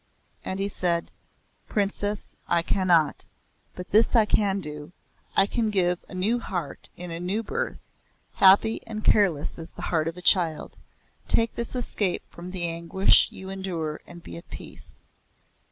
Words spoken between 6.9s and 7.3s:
in a